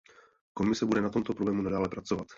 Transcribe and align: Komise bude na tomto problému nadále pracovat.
Komise 0.57 0.83
bude 0.89 1.01
na 1.01 1.09
tomto 1.13 1.33
problému 1.33 1.61
nadále 1.61 1.89
pracovat. 1.89 2.27